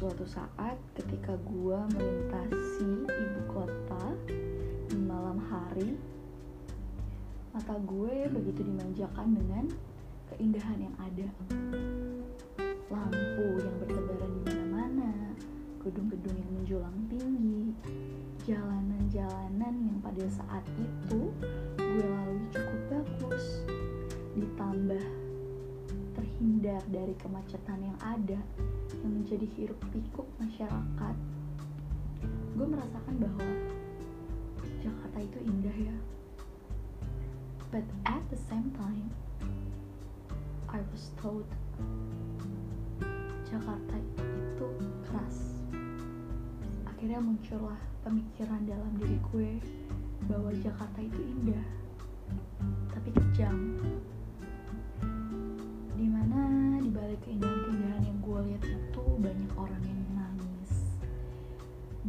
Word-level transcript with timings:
suatu 0.00 0.24
saat 0.24 0.80
ketika 0.96 1.36
gue 1.44 1.76
melintasi 1.92 3.04
ibu 3.04 3.40
kota 3.52 4.16
di 4.88 4.96
malam 4.96 5.36
hari 5.36 5.92
mata 7.52 7.76
gue 7.84 8.32
begitu 8.32 8.64
dimanjakan 8.64 9.36
dengan 9.36 9.68
keindahan 10.32 10.88
yang 10.88 10.96
ada. 10.96 11.28
Lampu 12.88 13.60
yang 13.60 13.76
bertebaran 13.84 14.32
di 14.40 14.42
mana-mana 14.48 15.36
gedung-gedung 15.84 16.32
yang 16.32 16.50
menjulang 16.56 16.96
tinggi 17.12 17.76
jalanan-jalanan 18.48 19.74
yang 19.84 19.98
pada 20.00 20.24
saat 20.32 20.64
itu 20.80 21.28
gue 21.76 22.04
lalui 22.08 22.48
cukup 22.56 22.80
bagus 22.88 23.68
ditambah 24.32 25.04
terhindar 26.16 26.80
dari 26.88 27.12
kemacetan 27.20 27.84
yang 27.84 27.98
ada 28.00 28.40
menjadi 29.20 29.44
hiruk 29.52 29.76
pikuk 29.92 30.24
masyarakat 30.40 31.16
gue 32.56 32.66
merasakan 32.68 33.14
bahwa 33.20 33.48
Jakarta 34.80 35.18
itu 35.20 35.38
indah 35.44 35.76
ya. 35.76 35.96
But 37.68 37.84
at 38.08 38.24
the 38.32 38.40
same 38.48 38.72
time 38.80 39.12
I 40.72 40.80
was 40.88 41.12
told 41.20 41.44
Jakarta 43.44 43.96
itu 44.00 44.68
keras. 45.04 45.36
Akhirnya 46.88 47.20
muncullah 47.20 47.76
pemikiran 48.00 48.64
dalam 48.64 48.92
diri 48.96 49.20
gue 49.36 49.50
bahwa 50.32 50.48
Jakarta 50.64 50.96
itu 51.04 51.20
indah. 51.20 51.68
Tapi 52.88 53.12
kejam 53.12 53.76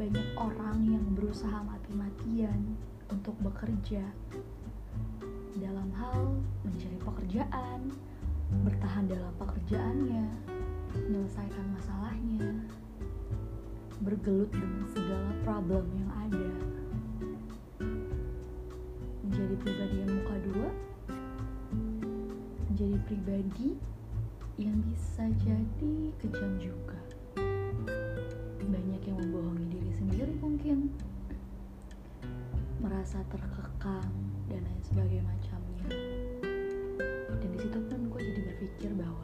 banyak 0.02 0.34
orang 0.34 0.82
yang 0.98 1.06
berusaha 1.14 1.62
mati-matian 1.62 2.74
untuk 3.14 3.38
bekerja. 3.38 4.02
Dalam 5.62 5.94
hal 5.94 6.42
mencari 6.66 6.98
pekerjaan 6.98 7.94
bertahan 8.66 9.06
dalam 9.06 9.30
pekerjaannya 9.38 10.26
menyelesaikan 11.06 11.66
masalahnya 11.78 12.50
bergelut 14.02 14.50
dengan 14.50 14.90
segala 14.90 15.30
problem 15.46 15.86
yang 15.94 16.10
ada. 16.18 16.50
Menjadi 19.22 19.56
pribadi 19.62 19.96
yang 20.02 20.12
muka 20.18 20.36
dua 20.50 20.70
menjadi 22.74 22.98
pribadi 23.06 23.70
yang 24.58 24.82
bisa 24.82 25.30
jadi 25.46 25.94
kejam 26.18 26.58
juga. 26.58 26.98
Banyak 28.62 29.02
yang 29.06 29.18
membohongi 29.22 29.71
sendiri 30.12 30.36
mungkin. 30.44 30.92
Merasa 32.84 33.24
terkekang 33.32 34.12
dan 34.52 34.60
lain 34.60 34.84
sebagainya 34.84 35.24
macamnya. 35.24 35.88
Dan 37.40 37.50
di 37.56 37.60
situ 37.64 37.80
pun 37.80 38.12
gue 38.12 38.20
jadi 38.20 38.42
berpikir 38.44 38.92
bahwa 39.00 39.24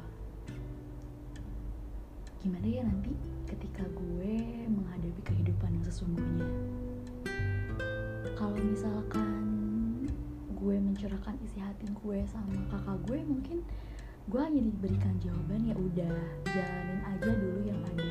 gimana 2.39 2.63
ya 2.63 2.87
nanti 2.87 3.11
ketika 3.51 3.83
gue 3.83 4.63
menghadapi 4.71 5.21
kehidupan 5.27 5.75
yang 5.75 5.83
sesungguhnya? 5.91 6.47
Kalau 8.39 8.55
misalkan 8.55 9.43
gue 10.55 10.75
mencurahkan 10.79 11.35
isi 11.43 11.59
hati 11.59 11.91
gue 11.91 12.23
sama 12.31 12.55
kakak 12.71 12.95
gue 13.11 13.19
mungkin 13.27 13.59
gue 14.31 14.39
hanya 14.39 14.63
diberikan 14.63 15.19
jawaban 15.19 15.67
ya 15.67 15.75
udah 15.75 16.15
jalanin 16.47 17.01
aja 17.11 17.31
dulu 17.35 17.59
yang 17.67 17.81
ada 17.91 18.07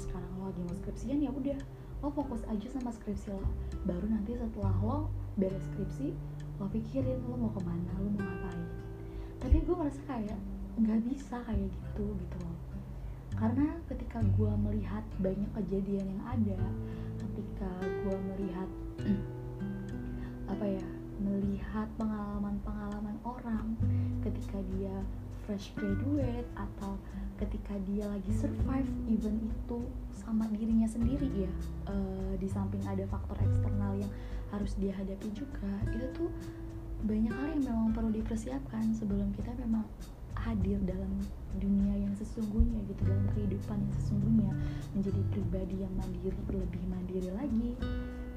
sekarang 0.00 0.32
lo 0.40 0.48
lagi 0.48 0.60
mau 0.64 0.76
skripsian 0.76 1.20
ya 1.20 1.30
udah. 1.30 1.60
Lo 2.00 2.08
fokus 2.08 2.40
aja 2.48 2.66
sama 2.72 2.90
skripsi 2.90 3.36
lo. 3.36 3.44
Baru 3.84 4.08
nanti 4.08 4.32
setelah 4.32 4.72
lo 4.80 4.98
beres 5.36 5.62
skripsi 5.72 6.16
lo 6.60 6.68
pikirin 6.68 7.20
lo 7.24 7.36
mau 7.36 7.52
ke 7.52 7.60
mana 7.64 7.92
lo 8.00 8.08
mau 8.16 8.24
ngapain. 8.24 8.64
Tapi 9.40 9.56
gue 9.64 9.76
merasa 9.76 10.00
kayak 10.08 10.40
nggak 10.80 11.00
bisa 11.04 11.36
kayak 11.44 11.68
gitu 11.68 12.06
gitu 12.16 12.36
loh. 12.40 12.58
Karena 13.36 13.76
ketika 13.88 14.20
gue 14.20 14.52
melihat 14.56 15.04
banyak 15.20 15.48
kejadian 15.56 16.06
yang 16.16 16.22
ada 16.24 16.60
ketika 17.20 17.70
gue 17.84 18.16
melihat 18.34 18.68
apa 20.52 20.66
ya 20.66 20.86
melihat 21.20 21.88
pengalaman-pengalaman 22.00 23.16
orang 23.22 23.76
ketika 24.24 24.58
dia 24.76 25.04
fresh 25.50 25.74
graduate 25.74 26.46
atau 26.54 26.94
ketika 27.42 27.74
dia 27.90 28.06
lagi 28.06 28.30
survive 28.38 28.86
even 29.10 29.50
itu 29.50 29.82
sama 30.14 30.46
dirinya 30.54 30.86
sendiri 30.86 31.26
ya 31.26 31.50
e, 31.90 31.94
di 32.38 32.46
samping 32.46 32.78
ada 32.86 33.02
faktor 33.10 33.34
eksternal 33.42 33.98
yang 33.98 34.12
harus 34.54 34.78
dia 34.78 34.94
hadapi 34.94 35.26
juga 35.34 35.74
itu 35.90 36.06
tuh 36.14 36.30
banyak 37.02 37.34
hal 37.34 37.46
yang 37.58 37.66
memang 37.66 37.90
perlu 37.90 38.14
dipersiapkan 38.14 38.94
sebelum 38.94 39.34
kita 39.34 39.50
memang 39.58 39.82
hadir 40.38 40.78
dalam 40.86 41.18
dunia 41.58 41.98
yang 41.98 42.14
sesungguhnya 42.14 42.86
gitu 42.86 43.02
dalam 43.10 43.26
kehidupan 43.34 43.74
yang 43.82 43.94
sesungguhnya 43.98 44.50
menjadi 44.94 45.20
pribadi 45.34 45.76
yang 45.82 45.92
mandiri 45.98 46.38
lebih 46.46 46.82
mandiri 46.86 47.30
lagi 47.34 47.74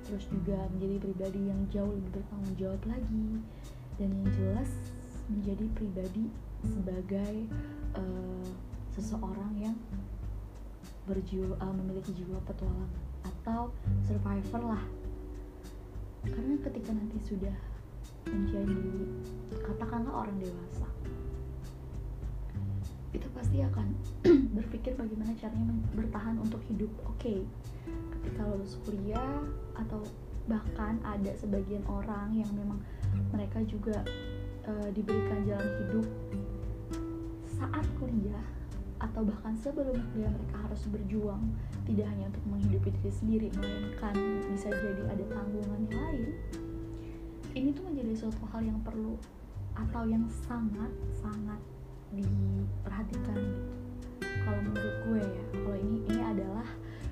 terus 0.10 0.26
juga 0.34 0.66
menjadi 0.74 0.98
pribadi 0.98 1.42
yang 1.46 1.62
jauh 1.70 1.94
lebih 1.94 2.10
bertanggung 2.18 2.58
jawab 2.58 2.82
lagi 2.90 3.28
dan 4.02 4.10
yang 4.10 4.30
jelas 4.34 4.72
menjadi 5.30 5.70
pribadi 5.78 6.34
sebagai 6.64 7.48
uh, 8.00 8.48
seseorang 8.96 9.52
yang 9.60 9.78
berjiwa 11.04 11.60
uh, 11.60 11.74
memiliki 11.76 12.16
jiwa 12.16 12.40
petualang 12.48 12.92
atau 13.24 13.72
survivor 14.08 14.64
lah 14.64 14.84
karena 16.24 16.56
ketika 16.64 16.96
nanti 16.96 17.20
sudah 17.20 17.56
menjadi 18.24 18.80
katakanlah 19.68 20.24
orang 20.24 20.38
dewasa 20.40 20.88
itu 23.12 23.28
pasti 23.36 23.60
akan 23.62 23.88
berpikir 24.58 24.96
bagaimana 24.96 25.36
caranya 25.36 25.76
bertahan 25.92 26.40
untuk 26.40 26.64
hidup 26.72 26.90
oke 27.04 27.20
okay. 27.20 27.44
ketika 28.20 28.48
lulus 28.48 28.80
kuliah 28.88 29.44
atau 29.76 30.02
bahkan 30.48 31.00
ada 31.04 31.32
sebagian 31.36 31.84
orang 31.88 32.36
yang 32.36 32.50
memang 32.56 32.80
mereka 33.32 33.64
juga 33.64 34.04
uh, 34.68 34.90
diberikan 34.92 35.44
jalan 35.48 35.72
hidup 35.84 36.08
saat 37.54 37.86
kuliah 38.02 38.44
atau 39.04 39.22
bahkan 39.28 39.52
sebelum 39.60 40.00
kuliah 40.14 40.32
mereka 40.32 40.56
harus 40.64 40.82
berjuang 40.88 41.44
tidak 41.84 42.08
hanya 42.08 42.32
untuk 42.32 42.44
menghidupi 42.48 42.90
diri 42.96 43.12
sendiri 43.12 43.48
melainkan 43.60 44.16
bisa 44.48 44.72
jadi 44.72 45.04
ada 45.12 45.24
tanggungan 45.28 45.80
yang 45.92 46.00
lain. 46.00 46.32
Ini 47.54 47.70
tuh 47.76 47.84
menjadi 47.86 48.14
suatu 48.16 48.44
hal 48.50 48.64
yang 48.64 48.80
perlu 48.82 49.20
atau 49.76 50.04
yang 50.08 50.24
sangat 50.48 50.90
sangat 51.12 51.60
diperhatikan 52.16 53.38
gitu. 53.38 53.74
Kalau 54.24 54.60
menurut 54.64 54.96
gue 55.06 55.22
ya 55.22 55.44
kalau 55.52 55.78
ini 55.78 55.98
ini 56.08 56.22
adalah 56.24 56.68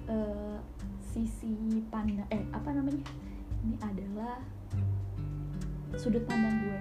uh, 0.08 0.58
sisi 1.04 1.84
pandang 1.92 2.26
eh 2.32 2.42
apa 2.56 2.72
namanya? 2.72 3.04
Ini 3.62 3.76
adalah 3.84 4.40
sudut 6.00 6.24
pandang 6.24 6.56
gue 6.64 6.80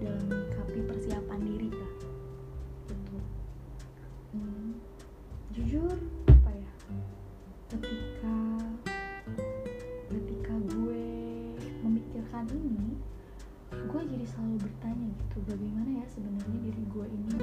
dalam 0.00 0.24
menyikapi 0.32 0.80
persiapan 0.88 1.40
diri 1.44 1.68
lah 1.68 1.99
jujur 5.60 5.92
apa 6.24 6.50
ya? 6.56 6.72
Ketika 7.68 8.36
ketika 10.08 10.54
gue 10.72 11.04
memikirkan 11.84 12.48
ini 12.48 12.96
gue 13.68 14.02
jadi 14.08 14.24
selalu 14.24 14.56
bertanya 14.64 15.06
gitu 15.12 15.36
bagaimana 15.44 16.00
ya 16.00 16.06
sebenarnya 16.08 16.58
diri 16.64 16.84
gue 16.88 17.06
ini? 17.12 17.36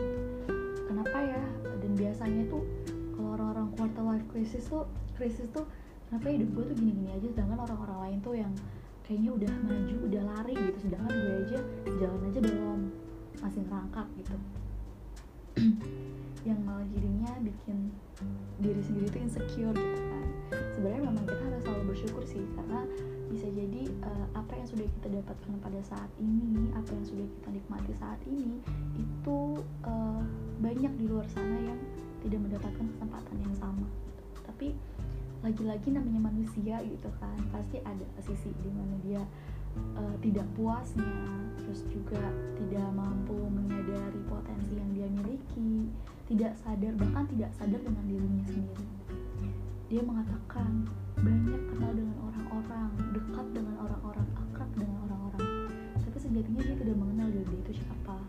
Kenapa 0.89 1.18
ya? 1.21 1.45
Dan 1.77 1.94
biasanya 1.94 2.50
tuh 2.50 2.65
kalau 3.13 3.38
orang-orang 3.38 3.69
quarter 3.77 4.03
life 4.09 4.25
crisis 4.33 4.65
tuh 4.65 4.89
krisis 5.13 5.45
tuh 5.53 5.69
kenapa 6.09 6.33
hidup 6.33 6.50
gue 6.57 6.63
tuh 6.74 6.75
gini-gini 6.81 7.13
aja? 7.13 7.27
Sedangkan 7.38 7.69
orang-orang 7.69 8.00
lain 8.01 8.18
tuh 8.25 8.33
yang 8.33 8.53
kayaknya 9.06 9.30
udah 9.30 9.53
maju 9.62 9.95
udah 10.09 10.21
lari 10.25 10.56
gitu. 10.57 10.89
Sedangkan 10.89 11.13
gue 11.13 11.36
aja 11.45 11.59
jalan 12.01 12.21
aja 12.33 12.39
belum 12.41 12.80
masih 13.45 13.62
ngerangkak 13.69 14.07
gitu 14.18 14.36
yang 16.47 16.59
malah 16.63 16.88
jadinya 16.95 17.31
bikin 17.44 17.91
diri 18.63 18.79
sendiri 18.79 19.07
tuh 19.11 19.21
insecure 19.21 19.75
gitu 19.75 20.03
kan 20.07 20.25
sebenarnya 20.71 21.01
memang 21.11 21.23
kita 21.27 21.44
harus 21.44 21.63
selalu 21.67 21.83
bersyukur 21.91 22.23
sih 22.23 22.44
karena 22.55 22.88
bisa 23.27 23.47
jadi 23.51 23.83
uh, 24.07 24.27
apa 24.39 24.55
yang 24.55 24.67
sudah 24.71 24.88
kita 24.88 25.07
dapatkan 25.19 25.53
pada 25.59 25.79
saat 25.83 26.11
ini 26.23 26.71
apa 26.71 26.89
yang 26.95 27.03
sudah 27.03 27.27
kita 27.27 27.49
nikmati 27.51 27.91
saat 27.99 28.19
ini 28.23 28.63
itu 28.95 29.39
uh, 29.83 30.23
banyak 30.63 30.94
di 30.95 31.05
luar 31.11 31.27
sana 31.27 31.59
yang 31.59 31.79
tidak 32.23 32.39
mendapatkan 32.39 32.85
kesempatan 32.95 33.35
yang 33.43 33.55
sama 33.59 33.83
gitu. 33.83 34.23
tapi 34.47 34.67
lagi-lagi 35.43 35.89
namanya 35.93 36.31
manusia 36.31 36.79
gitu 36.81 37.09
kan 37.19 37.38
pasti 37.51 37.77
ada 37.83 38.05
sisi 38.23 38.50
di 38.63 38.71
mana 38.71 38.95
dia 39.03 39.21
uh, 40.00 40.15
tidak 40.23 40.47
puasnya 40.55 41.13
terus 41.61 41.83
tidak 46.38 46.54
sadar 46.62 46.94
bahkan 47.01 47.25
tidak 47.34 47.50
sadar 47.57 47.81
dengan 47.81 48.06
dirinya 48.06 48.45
sendiri. 48.45 48.86
Dia 49.89 50.06
mengatakan 50.06 50.86
banyak 51.18 51.62
kenal 51.74 51.92
dengan 51.98 52.18
orang-orang 52.30 52.89
dekat 53.10 53.48
dengan 53.57 53.75
orang-orang 53.81 54.28
akrab 54.38 54.69
dengan 54.78 55.01
orang-orang. 55.10 55.74
Tapi 55.98 56.18
sejatinya 56.22 56.62
dia 56.62 56.78
tidak 56.78 56.94
mengenal 56.94 57.34
diri 57.34 57.42
dia 57.50 57.57
itu 57.66 57.81
siapa. 57.81 58.22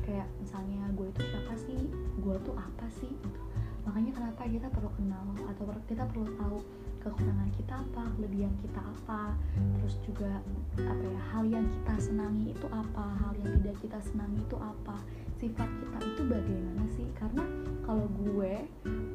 Kayak 0.00 0.32
misalnya 0.40 0.88
gue 0.96 1.06
itu 1.12 1.22
siapa 1.28 1.54
sih? 1.60 1.80
Gue 2.24 2.40
tuh 2.40 2.56
apa 2.56 2.88
sih? 3.04 3.12
Gitu. 3.12 3.40
Makanya 3.84 4.10
kenapa 4.16 4.40
kita 4.48 4.68
perlu 4.72 4.90
kenal 4.96 5.26
atau 5.36 5.64
kita 5.84 6.08
perlu 6.08 6.26
tahu 6.40 6.58
kekurangan 7.04 7.50
kita 7.54 7.74
apa 7.84 8.02
kelebihan 8.18 8.50
kita 8.58 8.82
apa 8.82 9.38
terus 9.78 9.94
juga 10.02 10.42
apa 10.74 11.04
ya 11.06 11.22
hal 11.30 11.44
yang 11.46 11.62
kita 11.70 11.94
senangi 12.02 12.50
itu 12.50 12.66
apa 12.66 13.04
hal 13.22 13.32
yang 13.38 13.62
tidak 13.62 13.76
kita 13.78 13.98
senangi 14.02 14.42
itu 14.42 14.56
apa 14.58 14.98
sifat 15.36 15.68
kita 15.68 15.98
itu 16.04 16.22
bagaimana 16.24 16.84
sih? 16.96 17.06
Karena 17.16 17.44
kalau 17.84 18.08
gue 18.20 18.66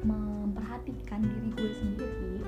memperhatikan 0.06 1.20
diri 1.22 1.50
gue 1.52 1.70
sendiri 1.76 2.42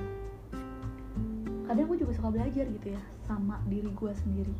kadang 1.65 1.89
gue 1.89 1.97
juga 1.97 2.13
suka 2.13 2.29
belajar 2.29 2.65
gitu 2.69 2.93
ya 2.93 3.01
sama 3.25 3.57
diri 3.65 3.89
gue 3.89 4.11
sendiri 4.13 4.53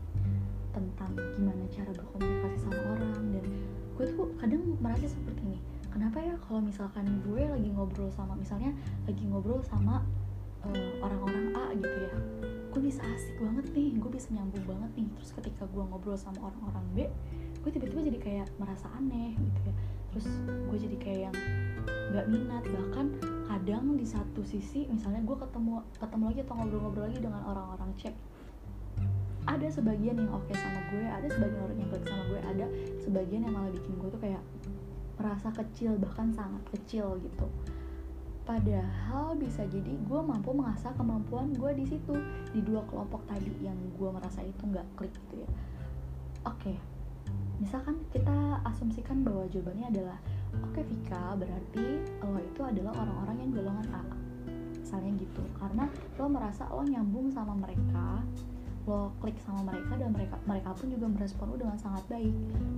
tentang 0.74 1.14
gimana 1.38 1.64
cara 1.70 1.94
berkomunikasi 1.94 2.58
sama 2.66 2.82
orang. 2.98 3.24
Dan 3.30 3.46
gue 3.96 4.06
tuh 4.10 4.28
kadang 4.42 4.62
merasa 4.82 5.08
seperti 5.08 5.42
ini 5.48 5.60
kenapa 5.94 6.20
ya 6.20 6.36
kalau 6.44 6.60
misalkan 6.60 7.08
gue 7.24 7.40
lagi 7.40 7.70
ngobrol 7.72 8.12
sama 8.12 8.36
misalnya 8.36 8.76
lagi 9.08 9.24
ngobrol 9.32 9.64
sama 9.64 10.04
uh, 10.68 10.92
orang-orang 11.00 11.56
A 11.56 11.72
gitu 11.72 11.98
ya 12.12 12.16
gue 12.76 12.82
bisa 12.84 13.00
asik 13.08 13.40
banget 13.40 13.72
nih 13.72 13.96
gue 13.96 14.12
bisa 14.12 14.28
nyambung 14.36 14.66
banget 14.68 14.92
nih. 15.00 15.08
Terus 15.16 15.32
ketika 15.40 15.64
gue 15.72 15.84
ngobrol 15.88 16.20
sama 16.20 16.52
orang-orang 16.52 16.86
B 16.92 16.98
gue 17.66 17.74
tiba-tiba 17.74 18.02
jadi 18.14 18.20
kayak 18.22 18.48
merasa 18.62 18.86
aneh 18.94 19.34
gitu 19.34 19.60
ya. 19.66 19.74
Terus 20.14 20.28
gue 20.46 20.78
jadi 20.78 20.98
kayak 21.02 21.20
yang 21.34 21.36
nggak 22.14 22.26
minat. 22.30 22.64
Bahkan 22.70 23.06
kadang 23.50 23.98
di 23.98 24.06
satu 24.06 24.46
sisi 24.46 24.86
misalnya 24.86 25.26
gue 25.26 25.34
ketemu 25.34 25.82
ketemu 25.98 26.24
lagi 26.30 26.40
atau 26.46 26.54
ngobrol-ngobrol 26.62 27.04
lagi 27.10 27.18
dengan 27.18 27.42
orang-orang 27.50 27.90
cek 27.98 28.14
ada 29.46 29.68
sebagian 29.70 30.18
yang 30.18 30.32
oke 30.34 30.46
okay 30.50 30.58
sama 30.58 30.82
gue 30.90 31.06
ada 31.06 31.28
sebagian 31.30 31.62
orang 31.62 31.78
yang 31.78 31.90
klik 31.94 32.06
sama 32.10 32.24
gue 32.30 32.40
ada 32.42 32.66
sebagian 33.02 33.42
yang 33.46 33.54
malah 33.54 33.72
bikin 33.72 33.94
gue 34.02 34.10
tuh 34.10 34.22
kayak 34.22 34.44
merasa 35.16 35.48
kecil 35.54 35.96
bahkan 36.02 36.34
sangat 36.34 36.64
kecil 36.76 37.16
gitu. 37.22 37.48
Padahal 38.46 39.34
bisa 39.38 39.66
jadi 39.66 39.90
gue 39.90 40.20
mampu 40.22 40.54
mengasah 40.54 40.94
kemampuan 40.94 41.50
gue 41.58 41.72
di 41.74 41.86
situ 41.90 42.14
di 42.54 42.62
dua 42.62 42.86
kelompok 42.86 43.26
tadi 43.26 43.50
yang 43.62 43.78
gue 43.98 44.10
merasa 44.10 44.46
itu 44.46 44.62
nggak 44.66 44.86
klik 44.98 45.14
gitu 45.14 45.46
ya. 45.46 45.50
Oke 46.46 46.74
okay. 46.74 46.78
Misalkan 47.60 47.96
kita 48.12 48.60
asumsikan 48.68 49.24
bahwa 49.24 49.48
jawabannya 49.52 49.88
adalah 49.92 50.18
oke 50.60 50.76
okay, 50.76 50.84
Vika 50.88 51.36
berarti 51.40 51.86
lo 52.24 52.40
itu 52.40 52.62
adalah 52.64 52.94
orang-orang 52.96 53.38
yang 53.44 53.52
golongan 53.56 53.88
A. 53.96 54.04
Misalnya 54.76 55.12
gitu 55.18 55.44
karena 55.58 55.86
lo 56.20 56.26
merasa 56.30 56.64
lo 56.70 56.84
nyambung 56.84 57.32
sama 57.32 57.56
mereka 57.58 58.22
lo 58.86 59.10
klik 59.18 59.34
sama 59.42 59.66
mereka 59.66 59.98
dan 59.98 60.14
mereka 60.14 60.38
mereka 60.46 60.70
pun 60.78 60.94
juga 60.94 61.10
merespon 61.10 61.46
lo 61.50 61.56
dengan 61.58 61.78
sangat 61.82 62.06
baik. 62.06 62.36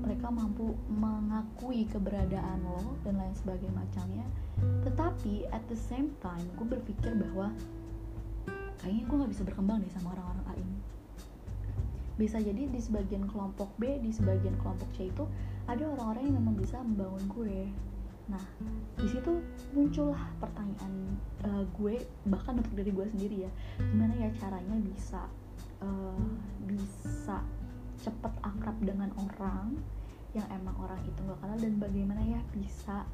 Mereka 0.07 0.27
mampu 0.31 0.71
mengakui 0.87 1.83
keberadaan 1.91 2.63
lo 2.63 2.95
dan 3.03 3.19
lain 3.19 3.35
sebagainya 3.35 3.75
macamnya. 3.75 4.25
Tetapi 4.87 5.51
at 5.51 5.63
the 5.67 5.75
same 5.75 6.15
time 6.23 6.47
gue 6.55 6.67
berpikir 6.79 7.11
bahwa 7.11 7.51
kayaknya 8.79 9.03
gue 9.03 9.15
nggak 9.19 9.31
bisa 9.35 9.43
berkembang 9.43 9.83
deh 9.83 9.91
sama 9.91 10.15
orang-orang 10.15 10.45
A 10.47 10.53
ini 10.55 10.96
bisa 12.17 12.41
jadi 12.41 12.65
di 12.65 12.79
sebagian 12.81 13.29
kelompok 13.29 13.69
B 13.77 14.01
di 14.01 14.09
sebagian 14.09 14.57
kelompok 14.57 14.89
C 14.97 15.13
itu 15.13 15.23
ada 15.69 15.85
orang-orang 15.85 16.33
yang 16.33 16.35
memang 16.41 16.57
bisa 16.57 16.81
membangun 16.81 17.23
gue 17.29 17.59
nah 18.27 18.43
di 18.99 19.07
situ 19.07 19.39
muncullah 19.71 20.19
pertanyaan 20.43 21.15
uh, 21.47 21.63
gue 21.79 22.03
bahkan 22.27 22.59
untuk 22.59 22.75
diri 22.75 22.91
gue 22.91 23.07
sendiri 23.07 23.37
ya 23.47 23.51
gimana 23.79 24.13
ya 24.19 24.29
caranya 24.35 24.75
bisa 24.83 25.21
uh, 25.79 26.27
bisa 26.67 27.39
cepet 28.03 28.33
akrab 28.43 28.75
dengan 28.83 29.15
orang 29.15 29.79
yang 30.35 30.43
emang 30.51 30.75
orang 30.83 30.99
itu 31.07 31.17
gak 31.23 31.39
kenal 31.39 31.57
dan 31.57 31.73
bagaimana 31.79 32.21
ya 32.21 32.41
bisa 32.51 33.07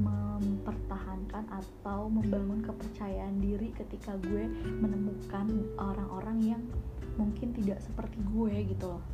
mempertahankan 0.00 1.44
atau 1.50 2.08
membangun 2.08 2.62
kepercayaan 2.64 3.36
diri 3.42 3.74
ketika 3.74 4.16
gue 4.22 4.48
menemukan 4.80 5.50
orang-orang 5.76 6.38
yang 6.56 6.62
mungkin 7.20 7.52
tidak 7.52 7.84
seperti 7.84 8.16
gue 8.24 8.54
gitu 8.72 8.96
loh. 8.96 9.04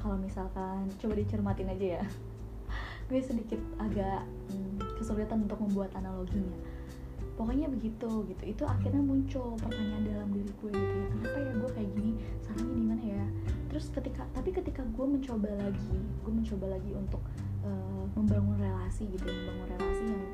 Kalau 0.00 0.16
misalkan 0.16 0.88
coba 0.96 1.14
dicermatin 1.20 1.68
aja 1.68 1.86
ya. 2.00 2.04
Gue 3.12 3.20
sedikit 3.20 3.60
agak 3.76 4.24
hmm, 4.52 4.96
kesulitan 4.96 5.44
untuk 5.44 5.60
membuat 5.60 5.92
analoginya. 5.96 6.56
Pokoknya 7.36 7.68
begitu 7.68 8.24
gitu. 8.24 8.42
Itu 8.42 8.62
akhirnya 8.64 9.04
muncul 9.04 9.54
pertanyaan 9.60 10.04
dalam 10.06 10.28
diri 10.32 10.50
gue 10.64 10.70
gitu 10.72 10.94
ya. 10.96 11.08
Kenapa 11.12 11.38
ya 11.38 11.52
gue 11.52 11.70
kayak 11.76 11.90
gini? 11.92 12.12
Salahnya 12.42 12.74
di 12.74 12.84
mana 12.88 13.04
ya? 13.04 13.24
Terus 13.68 13.86
ketika 13.92 14.22
tapi 14.32 14.50
ketika 14.50 14.82
gue 14.82 15.06
mencoba 15.06 15.50
lagi 15.60 15.98
gue 16.24 16.32
mencoba 16.32 16.66
lagi 16.72 16.90
untuk 16.96 17.22
uh, 17.62 18.04
membangun 18.16 18.56
relasi 18.58 19.06
gitu 19.12 19.24
ya, 19.28 19.34
membangun 19.34 19.66
relasi 19.76 20.04
yang 20.08 20.24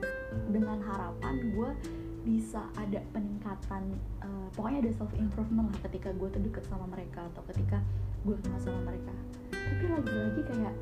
dengan 0.50 0.78
harapan 0.80 1.34
gue 1.52 1.70
bisa 2.24 2.64
ada 2.80 3.04
peningkatan 3.12 4.00
uh, 4.24 4.48
pokoknya 4.56 4.88
ada 4.88 4.92
self 4.96 5.12
improvement 5.12 5.68
lah 5.68 5.78
ketika 5.84 6.08
gue 6.16 6.28
terdekat 6.32 6.64
sama 6.64 6.88
mereka 6.88 7.20
atau 7.28 7.44
ketika 7.52 7.78
gue 8.24 8.34
kenal 8.40 8.58
sama 8.58 8.80
mereka. 8.88 9.12
Tapi 9.52 9.84
lagi-lagi 9.84 10.40
kayak 10.48 10.74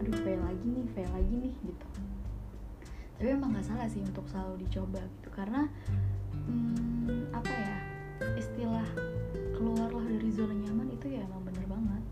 aduh 0.00 0.16
fail 0.24 0.40
lagi 0.40 0.66
nih 0.72 0.86
fail 0.96 1.10
lagi 1.12 1.34
nih 1.36 1.54
gitu. 1.68 1.86
Tapi 3.16 3.28
emang 3.32 3.52
gak 3.52 3.64
salah 3.68 3.88
sih 3.88 4.00
untuk 4.00 4.24
selalu 4.28 4.64
dicoba 4.64 5.00
gitu 5.00 5.28
karena 5.32 5.68
hmm, 6.48 7.32
apa 7.32 7.52
ya 7.52 7.76
istilah 8.36 8.88
keluarlah 9.56 10.04
dari 10.04 10.28
zona 10.32 10.56
nyaman 10.56 10.88
itu 10.92 11.12
ya 11.12 11.20
emang 11.24 11.44
bener 11.44 11.64
banget. 11.68 12.04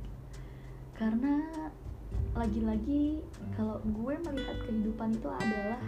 Karena 0.93 1.35
lagi-lagi 2.37 3.25
kalau 3.57 3.81
gue 3.81 4.15
melihat 4.29 4.57
kehidupan 4.69 5.17
itu 5.17 5.29
adalah 5.31 5.81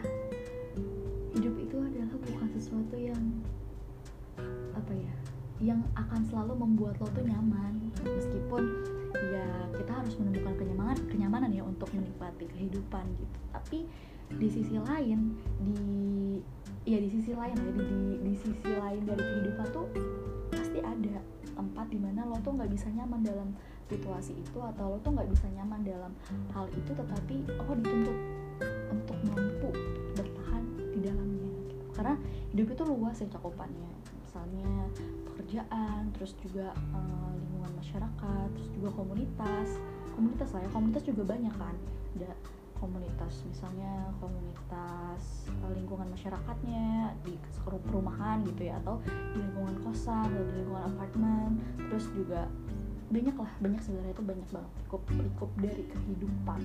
sesuatu 2.67 2.99
yang 2.99 3.23
apa 4.75 4.91
ya 4.91 5.15
yang 5.63 5.81
akan 5.95 6.21
selalu 6.27 6.59
membuat 6.59 6.99
lo 6.99 7.07
tuh 7.15 7.23
nyaman. 7.23 7.79
Meskipun 8.03 8.63
ya 9.15 9.47
kita 9.79 9.93
harus 10.03 10.19
menemukan 10.19 10.59
kenyamanan 10.59 10.99
kenyamanan 11.07 11.51
ya 11.55 11.63
untuk 11.63 11.87
menikmati 11.95 12.51
kehidupan 12.51 13.07
gitu. 13.23 13.39
Tapi 13.55 13.79
di 14.35 14.49
sisi 14.51 14.75
lain 14.83 15.39
di 15.63 15.79
ya 16.83 16.99
di 16.99 17.07
sisi 17.07 17.31
lain 17.31 17.55
ya 17.55 17.71
di, 17.71 17.83
di, 17.87 18.01
di 18.27 18.35
sisi 18.35 18.71
lain 18.75 19.07
dari 19.07 19.23
kehidupan 19.23 19.67
tuh 19.71 19.87
pasti 20.51 20.83
ada 20.83 21.23
tempat 21.55 21.87
di 21.87 21.99
mana 22.03 22.27
lo 22.27 22.35
tuh 22.43 22.59
nggak 22.59 22.69
bisa 22.75 22.91
nyaman 22.91 23.23
dalam 23.23 23.55
situasi 23.87 24.35
itu 24.35 24.59
atau 24.59 24.93
lo 24.93 24.99
tuh 25.07 25.15
nggak 25.15 25.31
bisa 25.31 25.47
nyaman 25.55 25.87
dalam 25.87 26.13
hal 26.51 26.67
itu 26.75 26.91
tetapi 26.91 27.47
lo 27.47 27.73
dituntut 27.79 28.19
untuk 28.91 29.19
mampu 29.31 29.71
karena 31.97 32.15
hidup 32.53 32.69
itu 32.77 32.83
luas 32.85 33.17
ya 33.17 33.29
cakupannya. 33.33 33.91
Misalnya 34.21 34.71
pekerjaan 35.33 36.13
terus 36.13 36.37
juga 36.45 36.77
uh, 36.93 37.31
lingkungan 37.33 37.73
masyarakat 37.81 38.47
terus 38.53 38.69
juga 38.77 38.89
komunitas. 38.93 39.69
Komunitas 40.13 40.49
lah 40.53 40.61
ya 40.61 40.71
komunitas 40.71 41.05
juga 41.09 41.23
banyak 41.25 41.55
kan. 41.57 41.77
Ada 42.21 42.31
komunitas 42.77 43.35
misalnya 43.49 44.13
komunitas 44.21 45.49
uh, 45.65 45.73
lingkungan 45.73 46.13
masyarakatnya 46.13 47.17
di 47.25 47.33
perumahan 47.65 48.45
gitu 48.45 48.69
ya 48.69 48.77
atau 48.85 49.01
di 49.33 49.41
lingkungan 49.41 49.81
kosan 49.81 50.29
atau 50.29 50.45
di 50.53 50.55
lingkungan 50.61 50.85
apartemen. 50.85 51.51
Terus 51.89 52.07
juga 52.13 52.45
banyak 53.07 53.37
lah 53.39 53.53
banyak 53.63 53.81
sebenarnya 53.81 54.13
itu 54.13 54.25
banyak 54.25 54.49
banget 54.53 54.73
lingkup 54.85 55.03
lingkup 55.09 55.51
dari 55.57 55.85
kehidupan. 55.89 56.61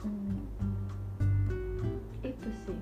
Hmm, 0.00 0.40
itu 2.22 2.48
sih 2.64 2.78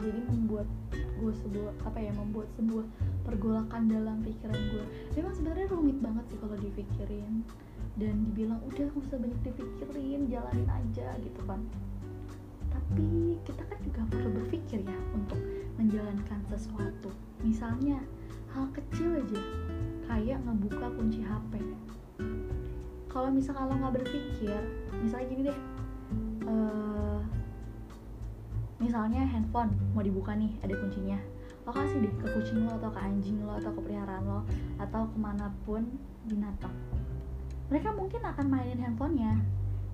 jadi 0.00 0.20
membuat 0.28 0.68
gue 0.90 1.32
sebuah 1.44 1.72
apa 1.84 1.98
ya 2.00 2.12
membuat 2.16 2.48
sebuah 2.56 2.86
pergolakan 3.28 3.92
dalam 3.92 4.24
pikiran 4.24 4.56
gue 4.56 4.84
memang 5.16 5.34
sebenarnya 5.36 5.66
rumit 5.68 5.98
banget 6.00 6.24
sih 6.32 6.38
kalau 6.40 6.56
dipikirin. 6.56 7.44
Dan 7.98 8.32
dibilang 8.32 8.62
udah 8.64 8.86
gak 8.86 9.02
usah 9.02 9.18
banyak 9.20 9.40
dipikirin 9.44 10.30
jalanin 10.30 10.68
aja 10.72 11.20
gitu 11.20 11.40
kan. 11.44 11.60
Tapi 12.70 13.36
kita 13.44 13.62
kan 13.66 13.78
juga 13.82 14.00
perlu 14.08 14.30
berpikir 14.40 14.80
ya 14.80 14.98
untuk 15.12 15.36
menjalankan 15.76 16.40
sesuatu. 16.48 17.12
Misalnya 17.44 18.00
hal 18.56 18.72
kecil 18.72 19.20
aja 19.20 19.42
kayak 20.08 20.38
ngebuka 20.48 20.86
kunci 20.96 21.20
HP 21.20 21.60
kalau 23.10 23.28
misalnya 23.34 23.66
lo 23.66 23.74
nggak 23.74 23.94
berpikir 24.00 24.60
misalnya 25.02 25.26
gini 25.26 25.42
deh 25.50 25.58
uh, 26.46 27.09
misalnya 28.80 29.28
handphone 29.28 29.76
mau 29.92 30.00
dibuka 30.00 30.32
nih 30.32 30.56
ada 30.64 30.72
kuncinya. 30.72 31.20
Lo 31.68 31.70
kasih 31.76 32.00
deh 32.00 32.12
ke 32.16 32.26
kucing 32.32 32.64
lo 32.64 32.80
atau 32.80 32.88
ke 32.88 33.00
anjing 33.04 33.36
lo 33.44 33.52
atau 33.60 33.70
ke 33.76 33.80
peliharaan 33.84 34.24
lo 34.24 34.40
atau 34.80 35.04
ke 35.04 35.16
mana 35.20 35.52
pun 35.68 35.84
binatang. 36.24 36.72
Mereka 37.68 37.92
mungkin 37.94 38.24
akan 38.24 38.46
mainin 38.48 38.80
handphonenya. 38.80 39.36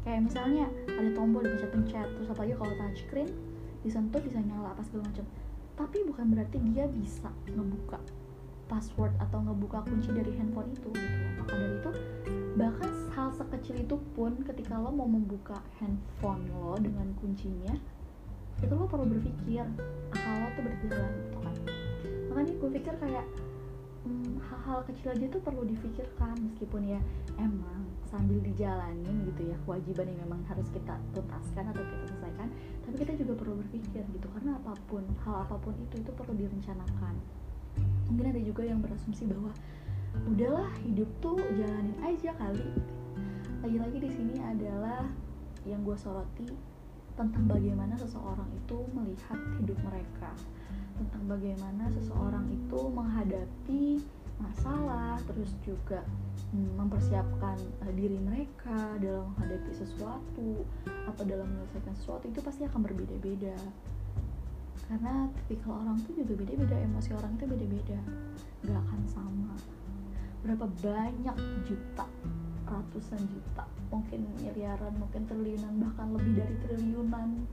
Kayak 0.06 0.30
misalnya 0.30 0.70
ada 0.86 1.10
tombol 1.18 1.42
dipencet-pencet 1.42 2.06
terus 2.14 2.30
apalagi 2.30 2.54
kalau 2.54 2.74
touchscreen 2.78 3.28
disentuh 3.82 4.22
bisa 4.22 4.38
nyala 4.38 4.70
apa 4.70 4.86
segala 4.86 5.10
macam. 5.10 5.26
Tapi 5.76 5.98
bukan 6.06 6.26
berarti 6.30 6.56
dia 6.70 6.86
bisa 6.86 7.28
ngebuka 7.50 7.98
password 8.70 9.12
atau 9.18 9.42
ngebuka 9.42 9.82
kunci 9.82 10.14
dari 10.14 10.30
handphone 10.38 10.70
itu 10.70 10.88
gitu. 10.94 11.26
Maka 11.42 11.52
dari 11.58 11.74
itu 11.74 11.90
bahkan 12.54 12.90
hal 13.18 13.28
sekecil 13.34 13.82
itu 13.82 13.98
pun 14.14 14.38
ketika 14.46 14.78
lo 14.78 14.94
mau 14.94 15.10
membuka 15.10 15.58
handphone 15.82 16.46
lo 16.54 16.78
dengan 16.78 17.10
kuncinya 17.18 17.74
itu 18.64 18.72
lo 18.72 18.88
perlu 18.88 19.04
berpikir 19.04 19.64
akal 20.16 20.34
lo 20.40 20.48
tuh 20.56 20.62
berjalan 20.64 21.10
gitu 21.12 21.38
kan. 21.44 21.56
Makanya 22.32 22.52
gue 22.56 22.70
pikir 22.80 22.94
kayak 22.96 23.26
hmm, 24.08 24.40
hal-hal 24.40 24.80
kecil 24.88 25.12
aja 25.12 25.26
tuh 25.28 25.42
perlu 25.44 25.62
difikirkan 25.68 26.34
meskipun 26.40 26.82
ya 26.88 27.00
emang 27.36 27.84
sambil 28.06 28.38
dijalanin 28.40 29.26
gitu 29.28 29.50
ya 29.50 29.56
kewajiban 29.66 30.06
yang 30.08 30.20
memang 30.24 30.40
harus 30.46 30.64
kita 30.70 30.94
tuntaskan 31.10 31.64
atau 31.74 31.82
kita 31.82 32.04
selesaikan 32.06 32.48
tapi 32.86 32.96
kita 33.02 33.12
juga 33.18 33.32
perlu 33.36 33.54
berpikir 33.60 34.02
gitu. 34.08 34.26
Karena 34.32 34.56
apa 34.56 34.72
pun 34.88 35.04
hal 35.26 35.44
apa 35.44 35.56
pun 35.60 35.74
itu 35.76 36.00
itu 36.00 36.10
perlu 36.14 36.32
direncanakan. 36.32 37.14
Mungkin 38.08 38.26
ada 38.32 38.40
juga 38.40 38.62
yang 38.64 38.80
berasumsi 38.80 39.28
bahwa 39.28 39.52
udahlah 40.24 40.70
hidup 40.80 41.10
tuh 41.20 41.36
jalanin 41.60 41.98
aja 42.00 42.32
kali. 42.40 42.72
Lagi-lagi 43.60 43.98
di 44.00 44.10
sini 44.14 44.36
adalah 44.40 45.04
yang 45.66 45.82
gue 45.82 45.98
soroti 45.98 46.75
tentang 47.16 47.48
bagaimana 47.48 47.96
seseorang 47.96 48.48
itu 48.52 48.78
melihat 48.92 49.40
hidup 49.60 49.78
mereka. 49.80 50.30
Tentang 50.96 51.24
bagaimana 51.28 51.88
seseorang 51.92 52.44
itu 52.52 52.80
menghadapi 52.92 54.04
masalah 54.36 55.16
terus 55.24 55.56
juga 55.64 56.04
hmm, 56.52 56.76
mempersiapkan 56.76 57.56
uh, 57.56 57.92
diri 57.96 58.20
mereka 58.20 59.00
dalam 59.00 59.32
menghadapi 59.32 59.72
sesuatu 59.72 60.64
atau 60.84 61.22
dalam 61.24 61.48
menyelesaikan 61.48 61.96
sesuatu 61.96 62.28
itu 62.28 62.40
pasti 62.44 62.68
akan 62.68 62.84
berbeda-beda. 62.84 63.56
Karena 64.86 65.26
tipikal 65.42 65.82
orang 65.82 65.98
tuh 66.04 66.14
juga 66.14 66.36
beda-beda 66.36 66.76
emosi 66.78 67.10
orang 67.16 67.32
itu 67.40 67.44
beda-beda. 67.48 67.98
Gak 68.68 68.76
akan 68.76 69.02
sama. 69.08 69.54
Berapa 70.44 70.68
banyak 70.84 71.36
juta 71.64 72.06
ratusan 72.66 73.22
juta 73.30 73.64
mungkin 73.88 74.25
miliaran 74.66 74.98
mungkin 74.98 75.22
triliunan 75.30 75.74
bahkan 75.78 76.10
lebih 76.10 76.42
dari 76.42 76.54
triliunan 76.66 77.46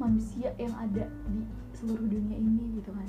manusia 0.00 0.48
yang 0.56 0.72
ada 0.72 1.04
di 1.28 1.44
seluruh 1.76 2.08
dunia 2.08 2.40
ini 2.40 2.80
gitu 2.80 2.88
kan. 2.88 3.04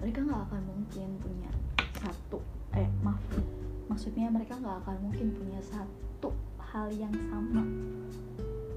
Mereka 0.00 0.24
nggak 0.24 0.40
akan 0.48 0.62
mungkin 0.64 1.20
punya 1.20 1.52
satu 2.00 2.40
eh 2.72 2.88
maaf 3.04 3.20
maksudnya 3.92 4.32
mereka 4.32 4.56
nggak 4.56 4.88
akan 4.88 4.96
mungkin 5.04 5.36
punya 5.36 5.60
satu 5.60 6.32
hal 6.72 6.88
yang 6.96 7.12
sama. 7.28 7.60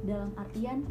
Dalam 0.03 0.35
artian 0.35 0.83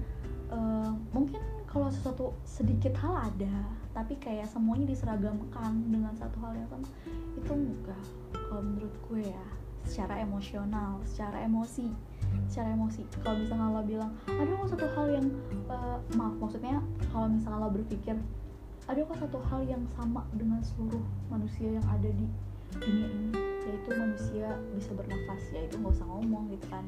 uh, 0.49 0.97
mungkin 1.13 1.45
kalau 1.69 1.93
sesuatu 1.93 2.33
sedikit 2.49 2.97
hal 3.05 3.29
ada 3.29 3.69
tapi 3.93 4.17
kayak 4.17 4.49
semuanya 4.49 4.89
diseragamkan 4.89 5.77
dengan 5.93 6.17
satu 6.17 6.41
hal 6.41 6.57
yang 6.57 6.69
sama 6.73 6.89
itu 7.37 7.53
enggak 7.53 8.05
kalau 8.33 8.65
menurut 8.65 8.97
gue 9.13 9.29
ya 9.29 9.45
secara 9.87 10.23
emosional 10.23 11.03
secara 11.07 11.43
emosi 11.47 11.91
secara 12.49 12.73
emosi. 12.73 13.05
Kalau 13.21 13.37
misalnya 13.45 13.69
lo 13.69 13.83
bilang 13.85 14.11
ada 14.29 14.51
kok 14.57 14.69
satu 14.73 14.87
hal 14.97 15.07
yang 15.13 15.27
uh, 15.69 15.99
maaf 16.17 16.35
maksudnya 16.41 16.81
kalau 17.13 17.29
misalnya 17.29 17.59
lo 17.61 17.71
berpikir 17.73 18.17
ada 18.89 18.99
kok 18.99 19.19
satu 19.21 19.39
hal 19.53 19.61
yang 19.69 19.83
sama 19.95 20.27
dengan 20.35 20.61
seluruh 20.65 21.05
manusia 21.29 21.77
yang 21.77 21.87
ada 21.87 22.09
di 22.09 22.27
dunia 22.73 23.09
ini 23.09 23.31
yaitu 23.69 23.91
manusia 23.95 24.59
bisa 24.75 24.91
bernafas 24.97 25.43
ya 25.55 25.61
itu 25.63 25.77
nggak 25.79 25.93
usah 25.93 26.07
ngomong 26.09 26.51
gitu 26.51 26.67
kan. 26.73 26.85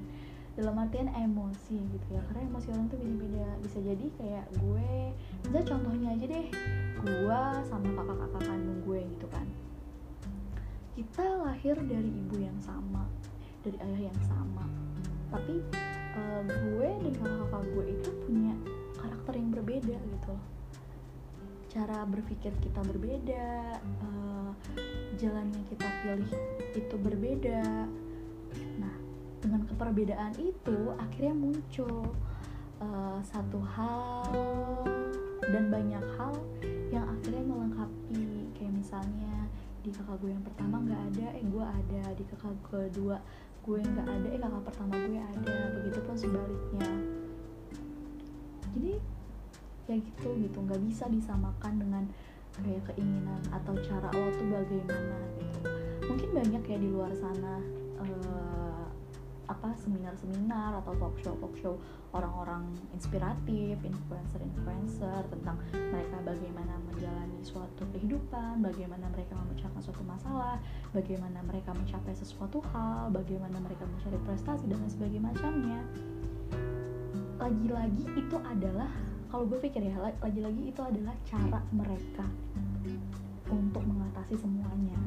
Dalam 0.54 0.78
artian 0.78 1.10
emosi 1.10 1.82
gitu 1.82 2.06
ya. 2.14 2.22
Karena 2.30 2.46
emosi 2.46 2.70
orang 2.70 2.86
tuh 2.86 2.98
beda-beda. 3.02 3.46
Bisa 3.58 3.78
jadi 3.82 4.06
kayak 4.16 4.46
gue 4.62 4.90
bisa 5.44 5.60
contohnya 5.66 6.08
aja 6.14 6.24
deh 6.24 6.46
gue 7.04 7.40
sama 7.68 7.88
kakak-kakak 7.92 8.42
kandung 8.48 8.80
gue 8.88 9.00
gitu 9.04 9.26
kan 9.28 9.44
kita 10.94 11.26
lahir 11.42 11.74
dari 11.84 12.10
ibu 12.10 12.38
yang 12.38 12.58
sama 12.62 13.06
dari 13.66 13.78
ayah 13.82 14.10
yang 14.10 14.20
sama. 14.24 14.64
Tapi 15.34 15.58
uh, 16.14 16.42
gue 16.46 16.88
dan 17.02 17.14
kakak-kakak 17.18 17.62
gue 17.74 17.84
itu 17.90 18.10
punya 18.24 18.54
karakter 18.98 19.34
yang 19.34 19.50
berbeda 19.50 19.96
gitu. 19.98 20.30
Loh 20.30 20.54
cara 21.74 22.06
berpikir 22.06 22.54
kita 22.62 22.86
berbeda 22.86 23.82
uh, 23.82 24.50
jalan 25.18 25.50
yang 25.50 25.64
kita 25.66 25.86
pilih 26.06 26.30
itu 26.78 26.94
berbeda. 27.02 27.90
Nah 28.78 28.94
dengan 29.42 29.66
keperbedaan 29.66 30.38
itu 30.38 30.94
akhirnya 31.02 31.34
muncul 31.34 32.14
uh, 32.78 33.18
satu 33.26 33.58
hal 33.74 34.30
dan 35.50 35.66
banyak 35.66 36.04
hal 36.14 36.34
yang 36.94 37.10
akhirnya 37.10 37.42
melengkapi. 37.42 38.46
Kayak 38.54 38.78
misalnya 38.78 39.33
di 39.84 39.92
kakak 39.92 40.16
gue 40.24 40.32
yang 40.32 40.40
pertama 40.40 40.80
nggak 40.80 41.02
ada 41.12 41.26
eh 41.36 41.44
gue 41.44 41.60
ada 41.60 42.02
di 42.16 42.24
kakak 42.24 42.56
kedua 42.64 43.20
gue 43.64 43.78
nggak 43.84 44.08
ada 44.08 44.28
eh 44.32 44.40
kakak 44.40 44.64
pertama 44.64 44.94
gue 44.96 45.20
ada 45.20 45.56
begitu 45.76 45.98
pun 46.04 46.16
sebaliknya. 46.16 46.88
Jadi 48.72 48.92
ya 49.84 49.96
gitu 50.00 50.28
gitu. 50.40 50.56
Nggak 50.64 50.80
bisa 50.88 51.04
disamakan 51.12 51.72
dengan 51.76 52.04
kayak 52.56 52.80
keinginan 52.92 53.40
atau 53.52 53.76
cara 53.84 54.08
lo 54.12 54.28
tuh 54.32 54.48
bagaimana 54.48 55.16
gitu. 55.36 55.58
Mungkin 56.08 56.30
banyak 56.32 56.62
ya 56.64 56.76
di 56.80 56.88
luar 56.88 57.12
sana 57.12 57.60
uh, 58.00 58.63
apa 59.46 59.76
seminar-seminar 59.76 60.80
atau 60.80 60.96
talk 60.96 61.16
show 61.20 61.34
talk 61.38 61.54
show 61.60 61.74
orang-orang 62.14 62.64
inspiratif 62.96 63.76
influencer-influencer 63.82 65.26
tentang 65.28 65.56
mereka 65.74 66.16
bagaimana 66.24 66.78
menjalani 66.88 67.40
suatu 67.42 67.84
kehidupan 67.92 68.62
bagaimana 68.64 69.10
mereka 69.12 69.36
memecahkan 69.36 69.80
suatu 69.82 70.02
masalah 70.06 70.56
bagaimana 70.94 71.42
mereka 71.44 71.74
mencapai 71.74 72.14
sesuatu 72.16 72.62
hal 72.72 73.10
bagaimana 73.10 73.58
mereka 73.60 73.84
mencari 73.84 74.18
prestasi 74.24 74.64
dan 74.70 74.80
sebagainya. 74.88 75.22
Macamnya 75.24 75.80
lagi-lagi 77.40 78.04
itu 78.16 78.36
adalah 78.46 78.88
kalau 79.28 79.50
gue 79.50 79.58
pikir 79.58 79.82
ya 79.82 79.98
lagi-lagi 79.98 80.70
itu 80.70 80.80
adalah 80.80 81.14
cara 81.26 81.60
mereka 81.74 82.24
untuk 83.50 83.82
mengatasi 83.82 84.38
semuanya. 84.38 84.98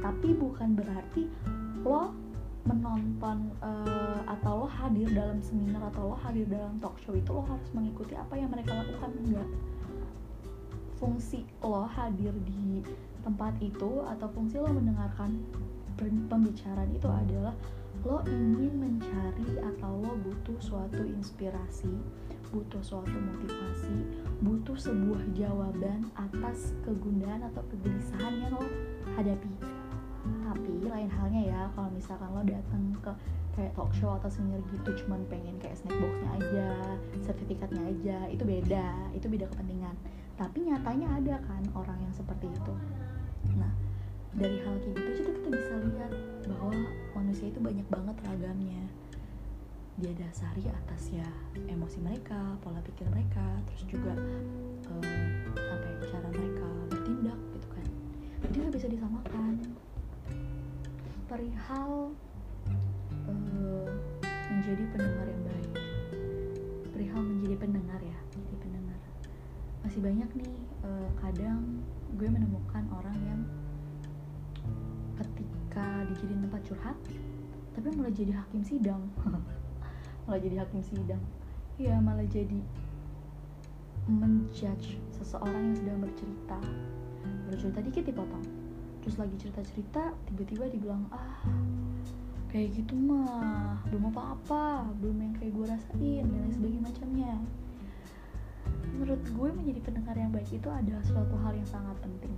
Tapi 0.00 0.32
bukan 0.32 0.72
berarti 0.72 1.28
lo 1.84 2.23
menonton 2.64 3.52
uh, 3.60 4.24
atau 4.24 4.64
lo 4.64 4.68
hadir 4.68 5.08
dalam 5.12 5.36
seminar 5.44 5.92
atau 5.92 6.12
lo 6.12 6.16
hadir 6.16 6.48
dalam 6.48 6.80
talk 6.80 6.96
show 7.04 7.12
itu 7.12 7.28
lo 7.28 7.44
harus 7.44 7.68
mengikuti 7.76 8.16
apa 8.16 8.34
yang 8.40 8.48
mereka 8.48 8.72
lakukan 8.72 9.12
enggak. 9.20 9.48
Fungsi 10.96 11.44
lo 11.60 11.84
hadir 11.84 12.32
di 12.48 12.80
tempat 13.20 13.56
itu 13.60 14.04
atau 14.08 14.28
fungsi 14.32 14.56
lo 14.56 14.72
mendengarkan 14.72 15.44
pembicaraan 16.00 16.90
itu 16.92 17.08
adalah 17.08 17.54
lo 18.04 18.20
ingin 18.28 18.72
mencari 18.76 19.60
atau 19.60 20.00
lo 20.00 20.12
butuh 20.20 20.58
suatu 20.60 21.00
inspirasi 21.04 21.88
butuh 22.52 22.82
suatu 22.84 23.10
motivasi 23.10 23.96
butuh 24.44 24.76
sebuah 24.78 25.22
jawaban 25.34 26.06
atas 26.14 26.76
kegundahan 26.84 27.42
atau 27.50 27.64
kegelisahan 27.72 28.34
yang 28.44 28.52
lo 28.54 28.62
hadapi 29.16 29.73
lain 30.94 31.10
halnya 31.10 31.42
ya 31.42 31.60
kalau 31.74 31.90
misalkan 31.90 32.30
lo 32.30 32.42
datang 32.46 32.82
ke 33.02 33.10
kayak 33.58 33.74
talk 33.74 33.90
show 33.90 34.14
atau 34.14 34.30
senior 34.30 34.62
gitu 34.70 34.90
cuman 35.02 35.26
pengen 35.26 35.58
kayak 35.58 35.74
snack 35.74 35.94
boxnya 35.98 36.30
aja 36.38 36.68
sertifikatnya 37.22 37.82
aja 37.90 38.18
itu 38.30 38.42
beda 38.46 39.10
itu 39.10 39.26
beda 39.26 39.50
kepentingan. 39.50 39.94
Tapi 40.38 40.70
nyatanya 40.70 41.18
ada 41.18 41.36
kan 41.42 41.62
orang 41.74 41.98
yang 41.98 42.14
seperti 42.14 42.46
itu. 42.46 42.74
Nah 43.58 43.74
dari 44.34 44.58
hal 44.62 44.74
kayak 44.82 44.94
gitu 44.98 45.10
juga 45.22 45.30
kita 45.38 45.48
bisa 45.50 45.74
lihat 45.82 46.12
bahwa 46.46 46.74
manusia 47.18 47.46
itu 47.50 47.58
banyak 47.58 47.86
banget 47.90 48.16
ragamnya. 48.22 48.82
Dia 49.98 50.10
dasari 50.14 50.66
atas 50.70 51.10
ya 51.10 51.26
emosi 51.70 52.02
mereka 52.02 52.58
pola 52.62 52.82
pikir 52.82 53.06
mereka 53.10 53.62
terus 53.70 53.82
juga 53.86 54.14
uh, 54.90 55.02
apa 55.58 55.86
ya 55.86 55.98
cara 56.06 56.28
mereka 56.30 56.66
bertindak 56.90 57.38
gitu 57.54 57.68
kan. 57.70 57.86
Jadi 58.46 58.56
nggak 58.62 58.74
bisa 58.78 58.88
disamakan 58.90 59.73
perihal 61.34 62.14
uh, 63.26 63.90
menjadi 64.54 64.86
pendengar 64.94 65.26
yang 65.26 65.42
baik. 65.42 65.70
Perihal 66.94 67.22
menjadi 67.26 67.56
pendengar 67.58 67.98
ya 67.98 68.18
jadi 68.38 68.54
pendengar. 68.62 69.00
Masih 69.82 69.98
banyak 69.98 70.30
nih 70.30 70.54
uh, 70.86 71.10
kadang 71.18 71.82
gue 72.14 72.30
menemukan 72.30 72.86
orang 72.94 73.18
yang 73.26 73.40
ketika 75.18 76.06
dijadiin 76.06 76.46
tempat 76.46 76.62
curhat 76.70 76.98
tapi 77.74 77.90
malah 77.98 78.14
jadi 78.14 78.30
hakim 78.38 78.62
sidang. 78.62 79.02
Malah 80.30 80.38
jadi 80.38 80.62
hakim 80.62 80.86
sidang. 80.86 81.20
Ya 81.82 81.98
malah 81.98 82.24
jadi 82.30 82.62
menjudge 84.06 85.02
seseorang 85.18 85.74
yang 85.74 85.76
sedang 85.82 85.98
bercerita. 85.98 86.62
Bercerita 87.50 87.82
dikit 87.82 88.06
dipotong 88.06 88.63
terus 89.04 89.20
lagi 89.20 89.36
cerita-cerita 89.36 90.16
tiba-tiba 90.32 90.64
dibilang 90.72 91.04
ah 91.12 91.44
kayak 92.48 92.72
gitu 92.72 92.96
mah 92.96 93.76
belum 93.92 94.08
apa-apa 94.08 94.88
belum 94.96 95.20
yang 95.20 95.34
kayak 95.36 95.52
gue 95.52 95.66
rasain 95.68 96.24
dan 96.24 96.38
lain 96.40 96.54
sebagainya 96.56 96.82
macamnya. 96.88 97.32
Menurut 98.96 99.20
gue 99.28 99.48
menjadi 99.60 99.80
pendengar 99.84 100.16
yang 100.16 100.32
baik 100.32 100.48
itu 100.48 100.68
adalah 100.72 101.04
suatu 101.04 101.36
hal 101.44 101.52
yang 101.52 101.68
sangat 101.68 102.00
penting. 102.00 102.32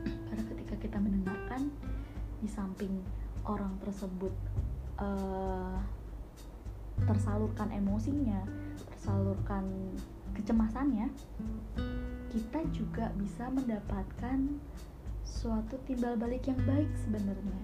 Karena 0.00 0.44
ketika 0.48 0.74
kita 0.80 0.96
mendengarkan 0.96 1.68
di 2.40 2.48
samping 2.48 3.04
orang 3.44 3.76
tersebut 3.84 4.32
uh, 4.96 5.76
tersalurkan 7.04 7.68
emosinya 7.76 8.40
tersalurkan 8.88 9.92
kecemasannya 10.32 11.12
kita 12.32 12.60
juga 12.72 13.12
bisa 13.20 13.52
mendapatkan 13.52 14.38
suatu 15.26 15.74
timbal 15.84 16.14
balik 16.14 16.46
yang 16.46 16.58
baik 16.62 16.88
sebenarnya. 17.02 17.60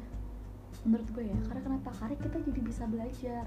Menurut 0.82 1.06
gue 1.14 1.30
ya 1.30 1.38
karena 1.46 1.62
kenapa? 1.62 1.94
Karena 1.94 2.18
kita 2.18 2.38
jadi 2.42 2.60
bisa 2.60 2.82
belajar. 2.90 3.46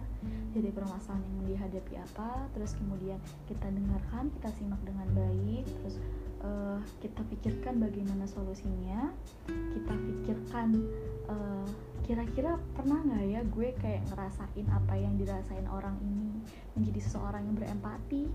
Dari 0.56 0.72
permasalahan 0.72 1.28
yang 1.36 1.46
dihadapi 1.52 1.94
apa 2.00 2.48
terus 2.56 2.80
kemudian 2.80 3.20
kita 3.52 3.68
dengarkan 3.68 4.32
kita 4.40 4.50
simak 4.56 4.80
dengan 4.88 5.04
baik 5.12 5.68
terus 5.68 6.00
uh, 6.40 6.80
kita 7.04 7.22
pikirkan 7.28 7.84
bagaimana 7.84 8.24
solusinya. 8.24 9.12
Kita 9.52 9.94
pikirkan 9.94 10.80
uh, 11.28 11.68
kira-kira 12.08 12.56
pernah 12.72 13.04
nggak 13.04 13.24
ya 13.28 13.42
gue 13.44 13.68
kayak 13.84 14.08
ngerasain 14.08 14.68
apa 14.72 14.94
yang 14.96 15.20
dirasain 15.20 15.68
orang 15.68 16.00
ini? 16.00 16.40
Menjadi 16.80 17.04
seseorang 17.04 17.44
yang 17.52 17.56
berempati 17.60 18.32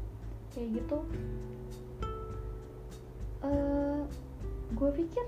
kayak 0.52 0.68
gitu. 0.76 1.00
Uh, 3.40 4.04
gue 4.76 4.90
pikir 4.92 5.25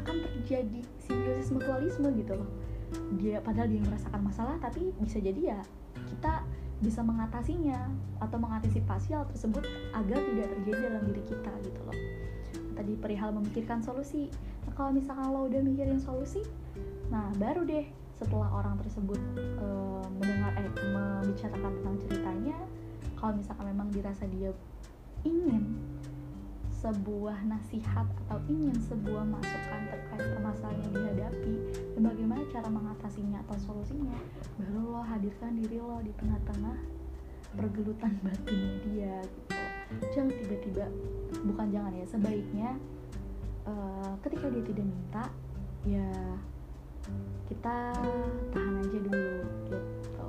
akan 0.00 0.14
terjadi 0.26 0.80
simbiosis 1.02 1.50
mutualisme 1.54 2.08
gitu 2.18 2.34
loh. 2.38 2.50
Dia 3.18 3.42
padahal 3.42 3.70
dia 3.70 3.82
merasakan 3.82 4.20
masalah 4.26 4.56
tapi 4.62 4.94
bisa 5.02 5.18
jadi 5.18 5.56
ya 5.56 5.60
kita 6.10 6.44
bisa 6.82 7.00
mengatasinya 7.00 7.88
atau 8.20 8.36
mengantisipasi 8.36 9.14
hal 9.14 9.24
tersebut 9.30 9.64
agar 9.94 10.18
tidak 10.20 10.48
terjadi 10.58 10.80
dalam 10.90 11.02
diri 11.08 11.22
kita 11.24 11.52
gitu 11.64 11.80
loh. 11.86 11.98
Tadi 12.74 12.92
perihal 12.98 13.30
memikirkan 13.30 13.80
solusi. 13.80 14.26
Nah, 14.66 14.72
kalau 14.74 14.90
misalkan 14.90 15.30
lo 15.30 15.46
udah 15.46 15.60
mikirin 15.62 16.02
solusi 16.02 16.42
nah 17.12 17.30
baru 17.38 17.62
deh 17.62 17.86
setelah 18.18 18.50
orang 18.50 18.78
tersebut 18.82 19.18
e, 19.36 19.66
mendengar 20.18 20.50
eh 20.58 20.70
membicarakan 20.70 21.70
tentang 21.82 21.96
ceritanya 22.06 22.56
kalau 23.18 23.32
misalkan 23.34 23.66
memang 23.70 23.88
dirasa 23.90 24.24
dia 24.30 24.50
ingin 25.26 25.78
sebuah 26.84 27.48
nasihat 27.48 28.04
atau 28.28 28.36
ingin 28.44 28.76
sebuah 28.76 29.24
masukan 29.24 29.80
terkait 29.88 30.20
permasalahan 30.36 30.84
yang 30.84 30.92
dihadapi 30.92 31.54
dan 31.96 32.02
bagaimana 32.04 32.44
cara 32.52 32.68
mengatasinya 32.68 33.40
atau 33.48 33.56
solusinya 33.56 34.12
baru 34.60 34.92
lo 34.92 35.00
hadirkan 35.00 35.56
diri 35.56 35.80
lo 35.80 36.04
di 36.04 36.12
tengah-tengah 36.20 36.76
pergelutan 37.56 38.12
batinnya 38.28 38.76
dia 38.84 39.16
gitu. 39.24 39.56
Jangan 40.12 40.36
tiba-tiba 40.44 40.84
bukan 41.48 41.66
jangan 41.72 41.92
ya 41.96 42.04
sebaiknya 42.04 42.70
uh, 43.64 44.12
ketika 44.20 44.52
dia 44.52 44.64
tidak 44.68 44.84
minta 44.84 45.24
ya 45.88 46.08
kita 47.48 47.76
tahan 48.52 48.74
aja 48.84 48.98
dulu 49.00 49.40
gitu. 49.72 50.28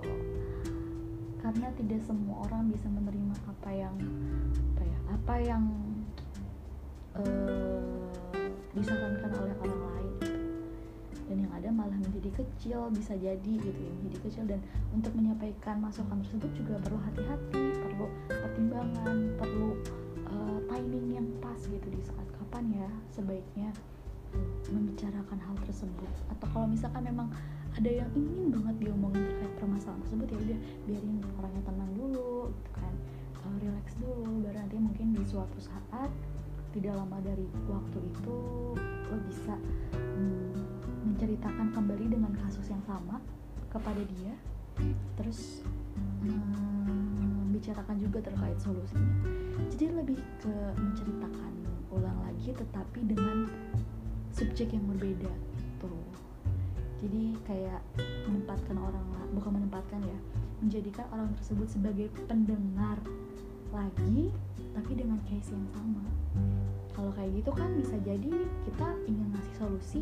Karena 1.44 1.68
tidak 1.76 2.00
semua 2.08 2.48
orang 2.48 2.72
bisa 2.72 2.88
menerima 2.88 3.36
apa 3.44 3.70
yang 3.76 3.96
apa 4.72 4.84
ya 4.88 5.00
apa 5.12 5.36
yang 5.44 5.85
uh, 7.20 7.80
disarankan 8.76 9.32
oleh 9.40 9.56
orang 9.64 9.82
lain 9.88 10.12
gitu. 10.20 10.40
dan 11.26 11.38
yang 11.48 11.54
ada 11.56 11.70
malah 11.72 11.98
menjadi 11.98 12.30
kecil 12.44 12.92
bisa 12.92 13.16
jadi 13.16 13.54
gitu 13.58 13.80
ya 13.80 13.92
menjadi 14.04 14.20
kecil. 14.28 14.44
Dan 14.46 14.60
untuk 14.92 15.16
menyampaikan 15.16 15.80
masukan 15.80 16.20
tersebut 16.22 16.52
juga 16.54 16.76
perlu 16.84 17.00
hati-hati 17.02 17.64
perlu 17.82 18.06
pertimbangan 18.28 19.18
perlu 19.40 19.70
uh, 20.28 20.60
timing 20.70 21.08
yang 21.16 21.28
pas 21.40 21.58
gitu 21.58 21.88
di 21.88 22.02
saat 22.04 22.28
kapan 22.36 22.84
ya 22.84 22.90
sebaiknya 23.16 23.72
membicarakan 24.68 25.40
hal 25.40 25.56
tersebut. 25.64 26.12
Atau 26.28 26.48
kalau 26.52 26.68
misalkan 26.68 27.08
memang 27.08 27.32
ada 27.76 27.92
yang 27.92 28.08
ingin 28.16 28.52
banget 28.52 28.88
diomongin 28.88 29.24
terkait 29.32 29.56
permasalahan 29.60 30.00
tersebut 30.08 30.28
ya 30.32 30.38
udah 30.40 30.60
biarin 30.88 31.18
orangnya 31.40 31.62
tenang 31.64 31.92
dulu 31.96 32.52
gitu 32.52 32.72
kan. 32.76 32.94
Uh, 33.46 33.56
relax 33.62 33.86
dulu 34.02 34.44
baru 34.44 34.58
nanti 34.60 34.78
mungkin 34.78 35.08
di 35.16 35.24
suatu 35.24 35.58
saat 35.62 36.12
tidak 36.76 36.94
lama 37.00 37.18
dari 37.24 37.48
waktu 37.72 37.98
itu 38.04 38.36
lo 38.84 39.18
bisa 39.32 39.56
hmm, 39.96 40.52
menceritakan 41.08 41.72
kembali 41.72 42.06
dengan 42.12 42.36
kasus 42.44 42.68
yang 42.68 42.84
sama 42.84 43.24
kepada 43.72 44.04
dia. 44.04 44.36
Terus 45.16 45.64
membicarakan 46.20 47.96
juga 47.96 48.20
terkait 48.20 48.60
solusinya. 48.60 49.16
Jadi 49.72 49.86
lebih 49.96 50.20
ke 50.44 50.56
menceritakan 50.76 51.56
ulang 51.96 52.20
lagi 52.28 52.52
tetapi 52.52 53.08
dengan 53.08 53.48
subjek 54.36 54.76
yang 54.76 54.84
berbeda 54.92 55.32
tuh 55.80 56.04
jadi 57.00 57.40
kayak 57.48 57.82
menempatkan 58.28 58.76
orang 58.76 59.06
bukan 59.32 59.52
menempatkan 59.60 60.04
ya 60.04 60.20
menjadikan 60.60 61.08
orang 61.12 61.32
tersebut 61.40 61.68
sebagai 61.72 62.08
pendengar 62.28 63.00
lagi 63.76 64.32
tapi 64.72 64.92
dengan 64.96 65.20
case 65.28 65.52
yang 65.52 65.68
sama. 65.76 66.04
Kalau 66.96 67.12
kayak 67.12 67.32
gitu 67.44 67.52
kan 67.52 67.70
bisa 67.76 67.96
jadi 68.08 68.32
kita 68.64 68.88
ingin 69.08 69.28
ngasih 69.36 69.56
solusi 69.60 70.02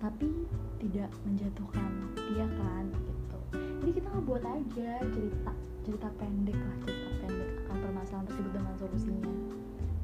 tapi 0.00 0.32
tidak 0.80 1.12
menjatuhkan 1.28 1.90
dia 2.32 2.46
kan 2.56 2.88
gitu. 2.88 3.38
Jadi 3.84 3.90
kita 4.00 4.08
ngebuat 4.16 4.44
aja 4.48 4.90
cerita 5.12 5.52
cerita 5.82 6.08
pendek 6.16 6.56
lah 6.56 6.76
cerita 6.88 7.10
pendek 7.26 7.50
akan 7.68 7.76
permasalahan 7.84 8.26
tersebut 8.32 8.52
dengan 8.56 8.74
solusinya. 8.80 9.32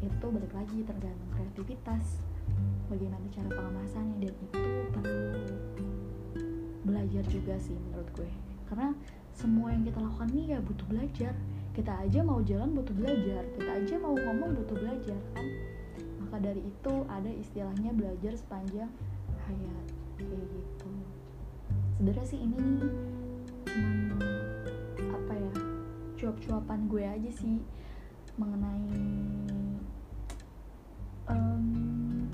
Itu 0.05 0.27
balik 0.29 0.53
lagi 0.53 0.79
tergantung 0.85 1.31
kreativitas 1.33 2.05
bagaimana 2.92 3.25
cara 3.33 3.49
pengemasannya 3.49 4.16
dan 4.21 4.33
itu 4.33 4.61
perlu 4.92 5.42
belajar 6.85 7.25
juga 7.29 7.55
sih 7.61 7.77
menurut 7.77 8.09
gue. 8.16 8.31
Karena 8.68 8.92
semua 9.33 9.73
yang 9.73 9.85
kita 9.87 9.99
lakukan 10.03 10.29
ini 10.35 10.44
ya 10.53 10.59
butuh 10.61 10.87
belajar 10.88 11.33
kita 11.79 11.95
aja 11.95 12.27
mau 12.27 12.43
jalan 12.43 12.75
butuh 12.75 12.91
belajar 12.91 13.47
kita 13.55 13.71
aja 13.71 13.95
mau 14.03 14.11
ngomong 14.11 14.51
butuh 14.59 14.75
belajar 14.83 15.14
kan? 15.31 15.47
Maka 16.19 16.51
dari 16.51 16.67
itu 16.67 16.95
ada 17.07 17.31
istilahnya 17.31 17.95
belajar 17.95 18.35
sepanjang 18.35 18.91
hayat 19.47 19.87
kayak 20.19 20.47
gitu. 20.51 20.91
Sebenarnya 21.95 22.27
sih 22.27 22.43
ini 22.43 22.59
nih 22.59 22.91
cuman 23.71 24.19
apa 25.07 25.33
ya 25.38 25.53
cuap-cuapan 26.19 26.81
gue 26.91 27.05
aja 27.07 27.31
sih 27.31 27.62
mengenai 28.35 28.99
um, 31.31 31.67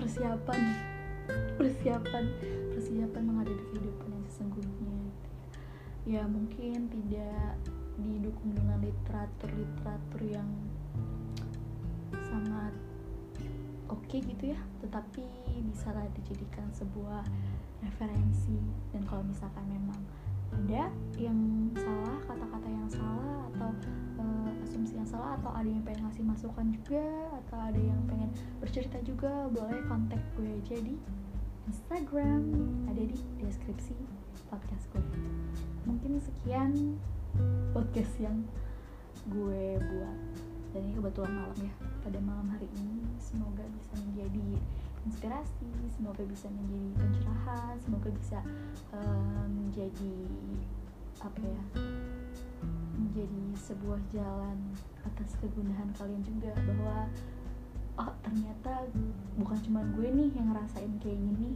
persiapan 0.00 0.60
persiapan 1.60 2.24
persiapan 2.72 3.22
menghadapi 3.28 3.64
kehidupan 3.76 4.08
yang 4.08 4.24
sesungguhnya 4.32 4.96
ya 6.08 6.22
mungkin 6.28 6.88
tidak 6.88 7.60
didukung 7.98 8.50
dengan 8.54 8.78
literatur-literatur 8.82 10.22
yang 10.26 10.48
sangat 12.12 12.74
oke 13.86 14.02
okay 14.06 14.22
gitu 14.24 14.54
ya. 14.54 14.60
Tetapi 14.82 15.24
bisa 15.70 15.94
lah 15.94 16.06
dijadikan 16.18 16.66
sebuah 16.74 17.22
referensi. 17.84 18.58
Dan 18.90 19.06
kalau 19.06 19.22
misalkan 19.22 19.64
memang 19.70 20.00
ada 20.54 20.86
yang 21.18 21.38
salah 21.74 22.18
kata-kata 22.30 22.68
yang 22.70 22.86
salah 22.86 23.38
atau 23.50 23.70
uh, 24.22 24.62
asumsi 24.62 24.94
yang 24.94 25.08
salah 25.08 25.34
atau 25.34 25.50
ada 25.50 25.66
yang 25.66 25.82
pengen 25.82 26.06
ngasih 26.06 26.22
masukan 26.22 26.66
juga 26.70 27.06
atau 27.42 27.58
ada 27.58 27.80
yang 27.80 27.98
pengen 28.06 28.30
bercerita 28.62 29.02
juga 29.02 29.50
boleh 29.50 29.82
kontak 29.90 30.22
gue 30.38 30.46
aja 30.46 30.76
di 30.78 30.94
Instagram. 31.66 32.42
Ada 32.86 33.02
di 33.02 33.18
deskripsi 33.42 33.96
podcast 34.46 34.84
gue. 34.94 35.02
Mungkin 35.90 36.22
sekian 36.22 36.98
podcast 37.74 38.12
yang 38.20 38.42
gue 39.28 39.78
buat. 39.78 40.18
Dan 40.74 40.90
ini 40.90 40.92
kebetulan 40.98 41.32
malam 41.38 41.58
ya 41.62 41.74
pada 42.02 42.18
malam 42.18 42.50
hari 42.50 42.66
ini 42.74 43.06
semoga 43.22 43.62
bisa 43.78 43.94
menjadi 44.02 44.58
inspirasi 45.06 45.70
semoga 45.94 46.24
bisa 46.26 46.48
menjadi 46.50 46.90
pencerahan 46.98 47.74
semoga 47.78 48.08
bisa 48.10 48.38
uh, 48.90 49.44
menjadi 49.46 50.16
apa 51.22 51.40
ya 51.44 51.62
menjadi 52.98 53.44
sebuah 53.54 54.00
jalan 54.10 54.58
atas 55.06 55.38
kegundahan 55.38 55.94
kalian 55.94 56.22
juga 56.26 56.52
bahwa 56.58 57.06
oh 58.02 58.10
ternyata 58.26 58.90
bukan 59.38 59.58
cuma 59.62 59.80
gue 59.94 60.08
nih 60.10 60.28
yang 60.34 60.50
ngerasain 60.50 60.92
kayak 60.98 61.20
gini. 61.20 61.54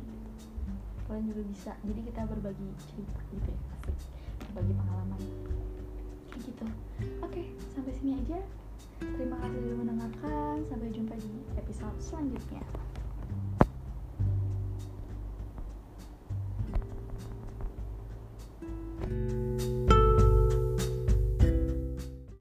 Kalian 1.09 1.25
juga 1.25 1.43
bisa. 1.49 1.73
Jadi 1.83 2.01
kita 2.05 2.23
berbagi 2.29 2.69
cerita 2.79 3.19
gitu 3.33 3.49
ya 3.49 3.61
berbagi 4.49 4.75
pengalaman 4.77 5.23
gitu. 6.43 6.67
Oke 7.23 7.43
sampai 7.75 7.93
sini 7.95 8.19
aja. 8.19 8.39
Terima 8.99 9.39
kasih 9.43 9.59
sudah 9.63 9.79
mendengarkan. 9.79 10.57
Sampai 10.67 10.89
jumpa 10.91 11.15
di 11.19 11.33
episode 11.59 11.97
selanjutnya. 12.03 12.63